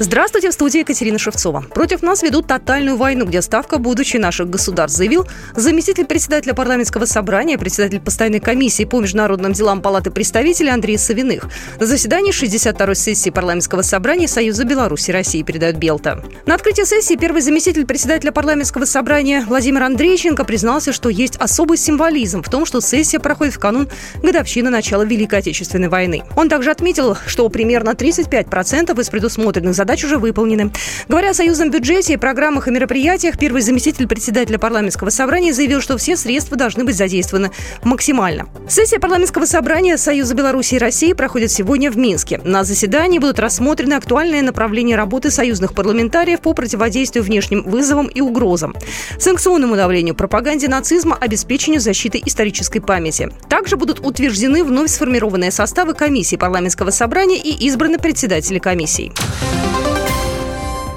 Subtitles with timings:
[0.00, 1.60] Здравствуйте, в студии Екатерина Шевцова.
[1.72, 5.24] Против нас ведут тотальную войну, где ставка будущей наших государств, заявил
[5.54, 11.46] заместитель председателя парламентского собрания, председатель постоянной комиссии по международным делам Палаты представителей Андрей Савиных.
[11.78, 16.24] На заседании 62-й сессии парламентского собрания Союза Беларуси России передает Белта.
[16.44, 22.42] На открытии сессии первый заместитель председателя парламентского собрания Владимир Андрейченко признался, что есть особый символизм
[22.42, 23.88] в том, что сессия проходит в канун
[24.24, 26.24] годовщины начала Великой Отечественной войны.
[26.36, 30.72] Он также отметил, что примерно 35% из предусмотренных задач уже выполнены.
[31.08, 36.16] Говоря о союзном бюджете, программах и мероприятиях, первый заместитель председателя парламентского собрания заявил, что все
[36.16, 37.50] средства должны быть задействованы
[37.82, 38.46] максимально.
[38.66, 42.40] Сессия парламентского собрания Союза Беларуси и России проходит сегодня в Минске.
[42.44, 48.74] На заседании будут рассмотрены актуальные направления работы союзных парламентариев по противодействию внешним вызовам и угрозам,
[49.18, 53.28] санкционному давлению, пропаганде нацизма, обеспечению защиты исторической памяти.
[53.50, 59.12] Также будут утверждены вновь сформированные составы комиссии парламентского собрания и избраны председатели комиссий.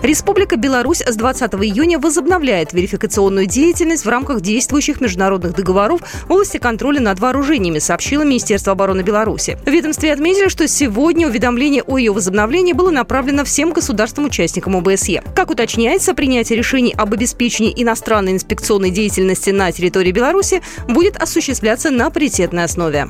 [0.04, 6.58] Республика Беларусь с 20 июня возобновляет верификационную деятельность в рамках действующих международных договоров в области
[6.58, 9.58] контроля над вооружениями, сообщило Министерство обороны Беларуси.
[9.66, 15.24] В ведомстве отметили, что сегодня уведомление о ее возобновлении было направлено всем государствам-участникам ОБСЕ.
[15.36, 22.12] Как уточняется, принятие решений об обеспечении иностранной инспекционной деятельности на территории Беларуси будет осуществляться на
[22.12, 23.08] паритетной основе.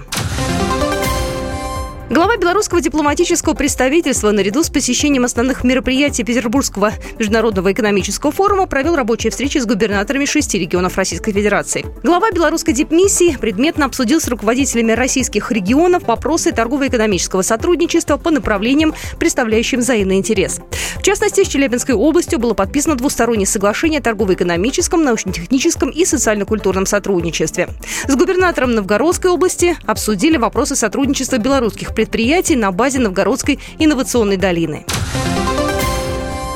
[2.09, 9.29] Глава белорусского дипломатического представительства наряду с посещением основных мероприятий Петербургского международного экономического форума провел рабочие
[9.29, 11.85] встречи с губернаторами шести регионов Российской Федерации.
[12.03, 19.79] Глава белорусской дипмиссии предметно обсудил с руководителями российских регионов вопросы торгово-экономического сотрудничества по направлениям, представляющим
[19.79, 20.61] взаимный интерес.
[20.97, 27.67] В частности, с Челябинской областью было подписано двустороннее соглашение о торгово-экономическом, научно-техническом и социально-культурном сотрудничестве.
[28.07, 34.85] С губернатором Новгородской области обсудили вопросы сотрудничества белорусских предприятий на базе Новгородской инновационной долины.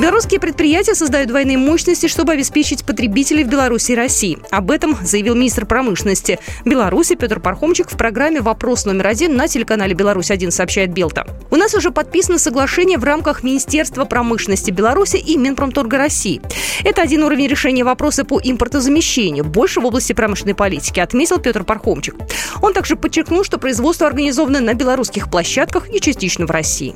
[0.02, 4.40] Белорусские предприятия создают двойные мощности, чтобы обеспечить потребителей в Беларуси и России.
[4.50, 9.94] Об этом заявил министр промышленности Беларуси Петр Пархомчик в программе «Вопрос номер один» на телеканале
[9.94, 11.28] «Беларусь-1», сообщает Белта.
[11.52, 16.42] У нас уже подписано соглашение в рамках Министерства промышленности Беларуси и Минпромторга России.
[16.84, 22.16] Это один уровень решения вопроса по импортозамещению, больше в области промышленной политики, отметил Петр Пархомчик.
[22.64, 26.96] Он также подчеркнул, что производство организовано на белорусских площадках и частично в России.